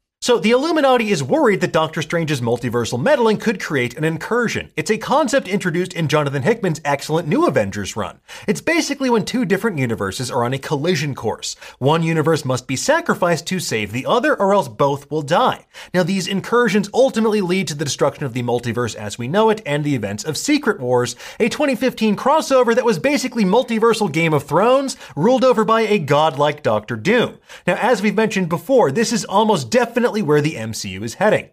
So 0.23 0.37
the 0.37 0.51
Illuminati 0.51 1.09
is 1.09 1.23
worried 1.23 1.61
that 1.61 1.71
Doctor 1.71 2.03
Strange's 2.03 2.41
multiversal 2.41 3.01
meddling 3.01 3.37
could 3.37 3.59
create 3.59 3.97
an 3.97 4.03
incursion. 4.03 4.71
It's 4.75 4.91
a 4.91 4.99
concept 4.99 5.47
introduced 5.47 5.93
in 5.93 6.07
Jonathan 6.07 6.43
Hickman's 6.43 6.79
excellent 6.85 7.27
New 7.27 7.47
Avengers 7.47 7.95
run. 7.95 8.19
It's 8.47 8.61
basically 8.61 9.09
when 9.09 9.25
two 9.25 9.45
different 9.45 9.79
universes 9.79 10.29
are 10.29 10.43
on 10.43 10.53
a 10.53 10.59
collision 10.59 11.15
course. 11.15 11.55
One 11.79 12.03
universe 12.03 12.45
must 12.45 12.67
be 12.67 12.75
sacrificed 12.75 13.47
to 13.47 13.59
save 13.59 13.91
the 13.91 14.05
other, 14.05 14.39
or 14.39 14.53
else 14.53 14.67
both 14.67 15.09
will 15.09 15.23
die. 15.23 15.65
Now, 15.91 16.03
these 16.03 16.27
incursions 16.27 16.87
ultimately 16.93 17.41
lead 17.41 17.67
to 17.69 17.73
the 17.73 17.85
destruction 17.85 18.23
of 18.23 18.33
the 18.33 18.43
multiverse 18.43 18.93
as 18.93 19.17
we 19.17 19.27
know 19.27 19.49
it 19.49 19.63
and 19.65 19.83
the 19.83 19.95
events 19.95 20.23
of 20.23 20.37
Secret 20.37 20.79
Wars, 20.79 21.15
a 21.39 21.49
2015 21.49 22.15
crossover 22.15 22.75
that 22.75 22.85
was 22.85 22.99
basically 22.99 23.43
multiversal 23.43 24.11
Game 24.11 24.35
of 24.35 24.43
Thrones, 24.43 24.97
ruled 25.15 25.43
over 25.43 25.65
by 25.65 25.81
a 25.81 25.97
godlike 25.97 26.61
Doctor 26.61 26.95
Doom. 26.95 27.39
Now, 27.65 27.77
as 27.77 28.03
we've 28.03 28.13
mentioned 28.13 28.49
before, 28.49 28.91
this 28.91 29.11
is 29.11 29.25
almost 29.25 29.71
definitely 29.71 30.10
where 30.19 30.41
the 30.41 30.55
MCU 30.55 31.03
is 31.03 31.13
heading. 31.13 31.51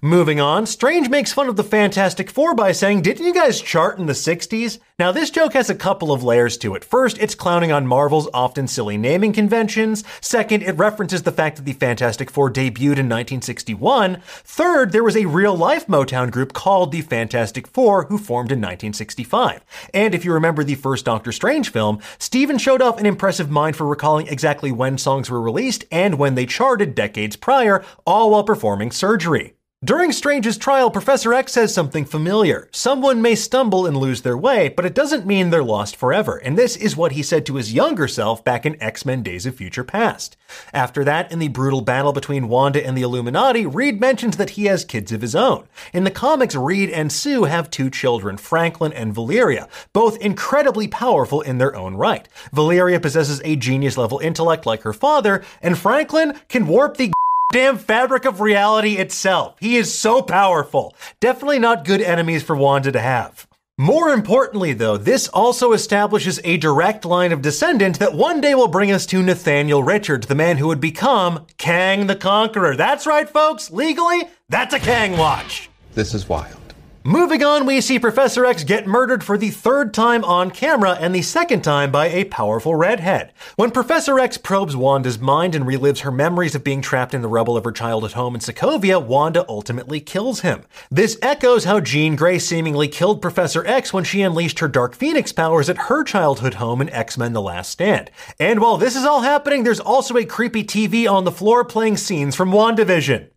Moving 0.00 0.40
on, 0.40 0.64
Strange 0.66 1.08
makes 1.08 1.32
fun 1.32 1.48
of 1.48 1.56
the 1.56 1.64
Fantastic 1.64 2.30
Four 2.30 2.54
by 2.54 2.72
saying, 2.72 3.02
Didn't 3.02 3.26
you 3.26 3.34
guys 3.34 3.60
chart 3.60 3.98
in 3.98 4.06
the 4.06 4.12
60s? 4.12 4.78
Now, 4.98 5.12
this 5.12 5.30
joke 5.30 5.52
has 5.54 5.68
a 5.68 5.74
couple 5.74 6.12
of 6.12 6.22
layers 6.22 6.56
to 6.58 6.74
it. 6.74 6.84
First, 6.84 7.18
it's 7.18 7.34
clowning 7.34 7.72
on 7.72 7.86
Marvel's 7.86 8.28
often 8.32 8.66
silly 8.66 8.96
naming 8.96 9.32
conventions. 9.32 10.04
Second, 10.20 10.62
it 10.62 10.76
references 10.76 11.22
the 11.22 11.32
fact 11.32 11.56
that 11.56 11.64
the 11.64 11.72
Fantastic 11.72 12.30
Four 12.30 12.48
debuted 12.50 12.98
in 12.98 13.08
1961. 13.08 14.22
Third, 14.24 14.92
there 14.92 15.04
was 15.04 15.16
a 15.16 15.26
real 15.26 15.56
life 15.56 15.86
Motown 15.86 16.30
group 16.30 16.52
called 16.52 16.92
the 16.92 17.02
Fantastic 17.02 17.66
Four 17.66 18.04
who 18.04 18.18
formed 18.18 18.52
in 18.52 18.58
1965. 18.58 19.64
And 19.92 20.14
if 20.14 20.24
you 20.24 20.32
remember 20.32 20.64
the 20.64 20.76
first 20.76 21.04
Doctor 21.04 21.32
Strange 21.32 21.70
film, 21.70 21.98
Stephen 22.18 22.58
showed 22.58 22.82
off 22.82 22.98
an 23.00 23.06
impressive 23.06 23.50
mind 23.50 23.76
for 23.76 23.86
recalling 23.86 24.28
exactly 24.28 24.72
when 24.72 24.96
songs 24.96 25.28
were 25.28 25.40
released 25.40 25.84
and 25.90 26.18
when 26.18 26.36
they 26.36 26.46
charted 26.46 26.94
decades 26.94 27.36
prior, 27.36 27.84
all 28.06 28.30
while 28.30 28.44
performing 28.44 28.90
surgery. 28.92 29.54
During 29.84 30.10
Strange's 30.10 30.58
trial, 30.58 30.90
Professor 30.90 31.32
X 31.32 31.52
says 31.52 31.72
something 31.72 32.04
familiar. 32.04 32.68
Someone 32.72 33.22
may 33.22 33.36
stumble 33.36 33.86
and 33.86 33.96
lose 33.96 34.22
their 34.22 34.36
way, 34.36 34.70
but 34.70 34.84
it 34.84 34.92
doesn't 34.92 35.24
mean 35.24 35.50
they're 35.50 35.62
lost 35.62 35.94
forever. 35.94 36.36
And 36.36 36.58
this 36.58 36.74
is 36.74 36.96
what 36.96 37.12
he 37.12 37.22
said 37.22 37.46
to 37.46 37.54
his 37.54 37.72
younger 37.72 38.08
self 38.08 38.44
back 38.44 38.66
in 38.66 38.82
X 38.82 39.06
Men 39.06 39.22
Days 39.22 39.46
of 39.46 39.54
Future 39.54 39.84
Past. 39.84 40.36
After 40.72 41.04
that, 41.04 41.30
in 41.30 41.38
the 41.38 41.46
brutal 41.46 41.80
battle 41.80 42.12
between 42.12 42.48
Wanda 42.48 42.84
and 42.84 42.98
the 42.98 43.02
Illuminati, 43.02 43.66
Reed 43.66 44.00
mentions 44.00 44.36
that 44.36 44.50
he 44.50 44.64
has 44.64 44.84
kids 44.84 45.12
of 45.12 45.22
his 45.22 45.36
own. 45.36 45.68
In 45.92 46.02
the 46.02 46.10
comics, 46.10 46.56
Reed 46.56 46.90
and 46.90 47.12
Sue 47.12 47.44
have 47.44 47.70
two 47.70 47.88
children, 47.88 48.36
Franklin 48.36 48.92
and 48.92 49.14
Valeria, 49.14 49.68
both 49.92 50.20
incredibly 50.20 50.88
powerful 50.88 51.40
in 51.40 51.58
their 51.58 51.76
own 51.76 51.94
right. 51.94 52.28
Valeria 52.52 52.98
possesses 52.98 53.40
a 53.44 53.54
genius 53.54 53.96
level 53.96 54.18
intellect 54.18 54.66
like 54.66 54.82
her 54.82 54.92
father, 54.92 55.44
and 55.62 55.78
Franklin 55.78 56.36
can 56.48 56.66
warp 56.66 56.96
the 56.96 57.12
damn 57.52 57.78
fabric 57.78 58.24
of 58.24 58.40
reality 58.40 58.96
itself. 58.96 59.56
He 59.60 59.76
is 59.76 59.96
so 59.96 60.20
powerful. 60.22 60.94
Definitely 61.20 61.58
not 61.58 61.84
good 61.84 62.02
enemies 62.02 62.42
for 62.42 62.54
Wanda 62.54 62.92
to 62.92 63.00
have. 63.00 63.46
More 63.80 64.10
importantly, 64.10 64.72
though, 64.72 64.96
this 64.96 65.28
also 65.28 65.72
establishes 65.72 66.40
a 66.42 66.56
direct 66.56 67.04
line 67.04 67.32
of 67.32 67.42
descendant 67.42 68.00
that 68.00 68.12
one 68.12 68.40
day 68.40 68.54
will 68.54 68.68
bring 68.68 68.90
us 68.90 69.06
to 69.06 69.22
Nathaniel 69.22 69.84
Richards, 69.84 70.26
the 70.26 70.34
man 70.34 70.56
who 70.56 70.66
would 70.66 70.80
become 70.80 71.46
Kang 71.58 72.08
the 72.08 72.16
Conqueror. 72.16 72.74
That's 72.74 73.06
right, 73.06 73.28
folks. 73.28 73.70
Legally, 73.70 74.24
that's 74.48 74.74
a 74.74 74.80
Kang 74.80 75.16
watch. 75.16 75.70
This 75.94 76.12
is 76.12 76.28
wild. 76.28 76.67
Moving 77.04 77.44
on, 77.44 77.64
we 77.64 77.80
see 77.80 77.98
Professor 78.00 78.44
X 78.44 78.64
get 78.64 78.86
murdered 78.86 79.22
for 79.22 79.38
the 79.38 79.50
third 79.50 79.94
time 79.94 80.24
on 80.24 80.50
camera 80.50 80.92
and 81.00 81.14
the 81.14 81.22
second 81.22 81.62
time 81.62 81.92
by 81.92 82.08
a 82.08 82.24
powerful 82.24 82.74
redhead. 82.74 83.32
When 83.54 83.70
Professor 83.70 84.18
X 84.18 84.36
probes 84.36 84.76
Wanda's 84.76 85.18
mind 85.18 85.54
and 85.54 85.64
relives 85.64 86.00
her 86.00 86.10
memories 86.10 86.56
of 86.56 86.64
being 86.64 86.82
trapped 86.82 87.14
in 87.14 87.22
the 87.22 87.28
rubble 87.28 87.56
of 87.56 87.64
her 87.64 87.72
childhood 87.72 88.12
home 88.12 88.34
in 88.34 88.40
Sokovia, 88.40 89.02
Wanda 89.02 89.46
ultimately 89.48 90.00
kills 90.00 90.40
him. 90.40 90.64
This 90.90 91.16
echoes 91.22 91.64
how 91.64 91.78
Jean 91.78 92.16
Grey 92.16 92.38
seemingly 92.40 92.88
killed 92.88 93.22
Professor 93.22 93.64
X 93.64 93.92
when 93.92 94.04
she 94.04 94.22
unleashed 94.22 94.58
her 94.58 94.68
Dark 94.68 94.96
Phoenix 94.96 95.32
powers 95.32 95.70
at 95.70 95.78
her 95.78 96.02
childhood 96.02 96.54
home 96.54 96.80
in 96.80 96.90
X-Men 96.90 97.32
The 97.32 97.40
Last 97.40 97.70
Stand. 97.70 98.10
And 98.40 98.60
while 98.60 98.76
this 98.76 98.96
is 98.96 99.04
all 99.04 99.22
happening, 99.22 99.62
there's 99.62 99.80
also 99.80 100.16
a 100.16 100.24
creepy 100.24 100.64
TV 100.64 101.10
on 101.10 101.24
the 101.24 101.32
floor 101.32 101.64
playing 101.64 101.96
scenes 101.96 102.34
from 102.34 102.50
WandaVision. 102.50 103.28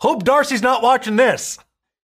Hope 0.00 0.22
Darcy's 0.22 0.62
not 0.62 0.82
watching 0.82 1.16
this. 1.16 1.58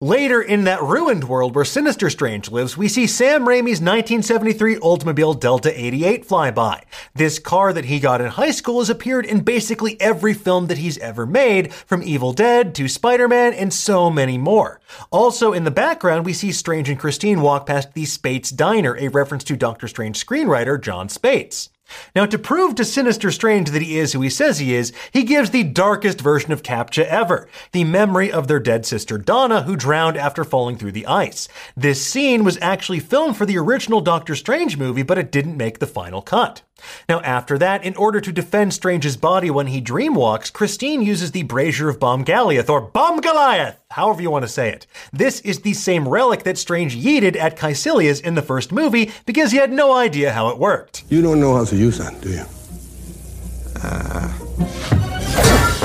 Later, 0.01 0.41
in 0.41 0.65
that 0.65 0.83
ruined 0.83 1.23
world 1.23 1.55
where 1.55 1.63
Sinister 1.63 2.09
Strange 2.09 2.51
lives, 2.51 2.75
we 2.75 2.89
see 2.89 3.07
Sam 3.07 3.45
Raimi's 3.45 3.79
1973 3.79 4.75
Oldsmobile 4.75 5.39
Delta 5.39 5.71
88 5.73 6.25
fly 6.25 6.51
by. 6.51 6.83
This 7.13 7.39
car 7.39 7.71
that 7.71 7.85
he 7.85 8.01
got 8.01 8.19
in 8.19 8.27
high 8.27 8.51
school 8.51 8.79
has 8.79 8.89
appeared 8.89 9.25
in 9.25 9.39
basically 9.39 9.95
every 10.01 10.33
film 10.33 10.67
that 10.67 10.79
he's 10.79 10.97
ever 10.97 11.25
made, 11.25 11.73
from 11.73 12.03
Evil 12.03 12.33
Dead 12.33 12.75
to 12.75 12.89
Spider 12.89 13.29
Man 13.29 13.53
and 13.53 13.73
so 13.73 14.09
many 14.09 14.37
more. 14.37 14.81
Also, 15.11 15.53
in 15.53 15.63
the 15.63 15.71
background, 15.71 16.25
we 16.25 16.33
see 16.33 16.51
Strange 16.51 16.89
and 16.89 16.99
Christine 16.99 17.39
walk 17.39 17.65
past 17.65 17.93
the 17.93 18.03
Spates 18.03 18.49
Diner, 18.49 18.97
a 18.97 19.07
reference 19.07 19.45
to 19.45 19.55
Doctor 19.55 19.87
Strange 19.87 20.23
screenwriter 20.25 20.79
Jon 20.79 21.07
Spaihts. 21.07 21.69
Now, 22.15 22.25
to 22.25 22.37
prove 22.37 22.75
to 22.75 22.85
Sinister 22.85 23.31
Strange 23.31 23.69
that 23.71 23.81
he 23.81 23.97
is 23.97 24.13
who 24.13 24.21
he 24.21 24.29
says 24.29 24.59
he 24.59 24.73
is, 24.73 24.91
he 25.11 25.23
gives 25.23 25.49
the 25.49 25.63
darkest 25.63 26.21
version 26.21 26.51
of 26.51 26.63
CAPTCHA 26.63 27.05
ever 27.05 27.47
the 27.71 27.83
memory 27.83 28.31
of 28.31 28.47
their 28.47 28.59
dead 28.59 28.85
sister 28.85 29.17
Donna, 29.17 29.63
who 29.63 29.75
drowned 29.75 30.17
after 30.17 30.43
falling 30.43 30.77
through 30.77 30.93
the 30.93 31.05
ice. 31.07 31.47
This 31.75 32.05
scene 32.05 32.43
was 32.43 32.57
actually 32.61 32.99
filmed 32.99 33.37
for 33.37 33.45
the 33.45 33.57
original 33.57 34.01
Doctor 34.01 34.35
Strange 34.35 34.77
movie, 34.77 35.03
but 35.03 35.17
it 35.17 35.31
didn't 35.31 35.57
make 35.57 35.79
the 35.79 35.87
final 35.87 36.21
cut. 36.21 36.61
Now, 37.07 37.21
after 37.21 37.57
that, 37.57 37.83
in 37.83 37.95
order 37.95 38.19
to 38.21 38.31
defend 38.31 38.73
Strange's 38.73 39.17
body 39.17 39.49
when 39.49 39.67
he 39.67 39.81
dreamwalks, 39.81 40.51
Christine 40.51 41.01
uses 41.01 41.31
the 41.31 41.43
brazier 41.43 41.89
of 41.89 41.99
Bomgaliath, 41.99 42.69
or 42.69 42.89
Bomgoliath, 42.91 43.77
however 43.91 44.21
you 44.21 44.29
want 44.29 44.43
to 44.43 44.49
say 44.49 44.69
it. 44.69 44.85
This 45.13 45.39
is 45.41 45.61
the 45.61 45.73
same 45.73 46.07
relic 46.07 46.43
that 46.43 46.57
Strange 46.57 46.95
yeeted 46.95 47.35
at 47.35 47.57
Kaecilius 47.57 48.21
in 48.21 48.35
the 48.35 48.41
first 48.41 48.71
movie 48.71 49.11
because 49.25 49.51
he 49.51 49.57
had 49.57 49.71
no 49.71 49.93
idea 49.93 50.33
how 50.33 50.49
it 50.49 50.57
worked. 50.57 51.03
You 51.09 51.21
don't 51.21 51.39
know 51.39 51.55
how 51.55 51.65
to 51.65 51.75
use 51.75 51.97
that, 51.97 52.19
do 52.21 52.29
you? 52.29 52.45
Uh... 53.81 55.01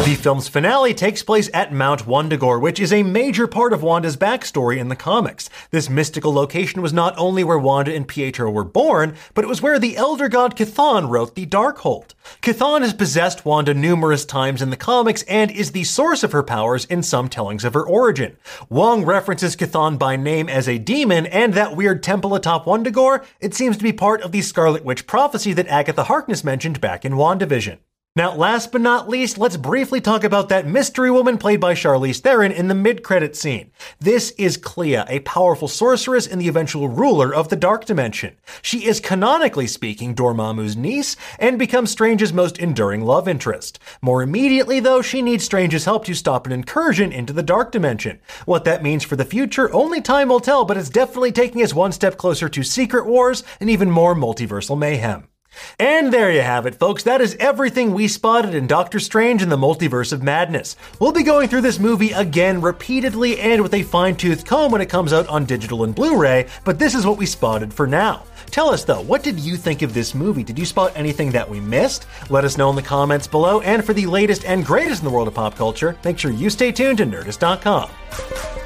The 0.05 0.15
film's 0.15 0.49
finale 0.49 0.95
takes 0.95 1.23
place 1.23 1.51
at 1.53 1.75
Mount 1.75 2.07
Wundagore, 2.07 2.59
which 2.59 2.81
is 2.81 2.91
a 2.91 3.03
major 3.03 3.47
part 3.47 3.75
of 3.75 3.83
Wanda's 3.83 4.17
backstory 4.17 4.79
in 4.79 4.89
the 4.89 4.97
comics. 4.97 5.51
This 5.71 5.91
mystical 5.91 6.33
location 6.33 6.81
was 6.81 6.95
not 6.95 7.15
only 7.19 7.45
where 7.45 7.59
Wanda 7.59 7.95
and 7.95 8.09
Pietro 8.09 8.51
were 8.51 8.65
born, 8.65 9.15
but 9.35 9.45
it 9.45 9.49
was 9.49 9.61
where 9.61 9.79
the 9.79 9.99
elder 9.99 10.31
god 10.31 10.57
Chthon 10.57 11.11
wrote 11.11 11.35
the 11.35 11.45
Darkhold. 11.45 12.15
Chthon 12.41 12.81
has 12.81 12.95
possessed 12.95 13.45
Wanda 13.45 13.75
numerous 13.75 14.25
times 14.25 14.63
in 14.63 14.71
the 14.71 14.77
comics 14.77 15.23
and 15.25 15.51
is 15.51 15.73
the 15.73 15.85
source 15.85 16.25
of 16.25 16.33
her 16.33 16.43
powers 16.43 16.87
in 16.87 17.03
some 17.03 17.29
tellings 17.29 17.65
of 17.65 17.75
her 17.75 17.87
origin. 17.87 18.39
Wong 18.71 19.05
references 19.05 19.55
Chthon 19.55 19.99
by 19.99 20.17
name 20.17 20.49
as 20.49 20.67
a 20.67 20.79
demon, 20.79 21.27
and 21.27 21.53
that 21.53 21.77
weird 21.77 22.03
temple 22.03 22.35
atop 22.35 22.65
Wundagore, 22.65 23.23
it 23.39 23.55
seems 23.55 23.77
to 23.77 23.85
be 23.85 23.93
part 23.93 24.23
of 24.23 24.33
the 24.33 24.41
Scarlet 24.41 24.83
Witch 24.83 25.07
prophecy 25.07 25.53
that 25.53 25.69
Agatha 25.69 26.05
Harkness 26.05 26.43
mentioned 26.43 26.81
back 26.81 27.05
in 27.05 27.13
WandaVision. 27.13 27.77
Now, 28.17 28.35
last 28.35 28.73
but 28.73 28.81
not 28.81 29.09
least, 29.09 29.39
let's 29.39 29.57
briefly 29.57 30.01
talk 30.01 30.25
about 30.25 30.49
that 30.49 30.67
mystery 30.67 31.13
woman 31.13 31.39
played 31.39 31.61
by 31.61 31.75
Charlize 31.75 32.19
Theron 32.19 32.51
in 32.51 32.67
the 32.67 32.75
mid-credit 32.75 33.37
scene. 33.37 33.71
This 34.01 34.33
is 34.33 34.57
Clea, 34.57 35.05
a 35.07 35.21
powerful 35.21 35.69
sorceress 35.69 36.27
and 36.27 36.41
the 36.41 36.49
eventual 36.49 36.89
ruler 36.89 37.33
of 37.33 37.51
the 37.51 37.57
Dark 37.57 37.85
Dimension. 37.85 38.35
She 38.63 38.85
is 38.87 38.99
canonically 38.99 39.69
speaking 39.69 40.17
Dormammu's 40.17 40.77
niece 40.77 41.15
and 41.39 41.57
becomes 41.57 41.93
Strange's 41.93 42.33
most 42.33 42.59
enduring 42.59 43.03
love 43.03 43.29
interest. 43.29 43.79
More 44.03 44.23
immediately, 44.23 44.81
though, 44.81 45.03
she 45.03 45.23
needs 45.23 45.45
Strange's 45.45 45.85
help 45.85 46.05
to 46.07 46.15
stop 46.15 46.49
an 46.49 46.53
incursion 46.53 47.13
into 47.13 47.33
the 47.33 47.45
Dark 47.45 47.71
Dimension. 47.71 48.19
What 48.45 48.65
that 48.65 48.83
means 48.83 49.05
for 49.05 49.15
the 49.15 49.25
future, 49.25 49.73
only 49.73 50.01
time 50.01 50.31
will 50.31 50.41
tell, 50.41 50.65
but 50.65 50.77
it's 50.77 50.91
definitely 50.91 51.31
taking 51.31 51.63
us 51.63 51.73
one 51.73 51.93
step 51.93 52.17
closer 52.17 52.49
to 52.49 52.65
Secret 52.65 53.07
Wars 53.07 53.45
and 53.61 53.71
even 53.71 53.89
more 53.89 54.17
multiversal 54.17 54.77
mayhem. 54.77 55.30
And 55.79 56.13
there 56.13 56.31
you 56.31 56.43
have 56.43 56.67
it, 56.67 56.75
folks. 56.75 57.03
That 57.03 57.21
is 57.21 57.37
everything 57.41 57.93
we 57.93 58.09
spotted 58.09 58.55
in 58.55 58.67
Doctor 58.67 59.01
Strange 59.01 59.43
and 59.43 59.51
the 59.51 59.57
Multiverse 59.57 60.13
of 60.13 60.23
Madness. 60.23 60.77
We'll 60.99 61.13
be 61.13 61.23
going 61.23 61.49
through 61.49 61.63
this 61.63 61.79
movie 61.79 62.13
again 62.13 62.61
repeatedly 62.61 63.39
and 63.41 63.63
with 63.63 63.75
a 63.75 63.83
fine 63.83 64.17
toothed 64.17 64.47
comb 64.47 64.73
when 64.73 64.81
it 64.81 64.89
comes 64.91 65.13
out 65.13 65.27
on 65.29 65.45
digital 65.45 65.85
and 65.85 65.95
Blu 65.95 66.17
ray, 66.17 66.49
but 66.65 66.79
this 66.79 66.95
is 66.95 67.07
what 67.07 67.19
we 67.19 67.27
spotted 67.27 67.73
for 67.73 67.87
now. 67.87 68.25
Tell 68.47 68.71
us 68.71 68.85
though, 68.85 69.01
what 69.03 69.23
did 69.23 69.39
you 69.39 69.57
think 69.57 69.83
of 69.83 69.95
this 69.95 70.15
movie? 70.15 70.43
Did 70.43 70.59
you 70.59 70.67
spot 70.67 70.93
anything 70.95 71.31
that 71.31 71.49
we 71.49 71.61
missed? 71.61 72.07
Let 72.29 72.45
us 72.45 72.59
know 72.59 72.71
in 72.71 72.77
the 72.77 72.83
comments 72.83 73.27
below, 73.27 73.61
and 73.61 73.85
for 73.85 73.93
the 73.93 74.07
latest 74.07 74.45
and 74.45 74.65
greatest 74.65 75.03
in 75.03 75.09
the 75.09 75.15
world 75.15 75.29
of 75.29 75.35
pop 75.35 75.57
culture, 75.57 75.97
make 76.05 76.19
sure 76.19 76.31
you 76.31 76.51
stay 76.51 76.73
tuned 76.73 76.99
to 76.99 77.07
Nerdist.com. 77.07 78.60